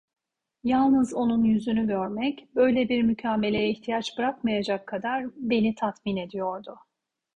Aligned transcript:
Yalnız 0.63 1.13
onun 1.13 1.43
yüzünü 1.43 1.87
görmek, 1.87 2.55
böyle 2.55 2.89
bir 2.89 3.03
mükalemeye 3.03 3.69
ihtiyaç 3.69 4.17
bırakmayacak 4.17 4.87
kadar 4.87 5.25
beni 5.35 5.75
tatmin 5.75 6.17
ediyordu. 6.17 6.79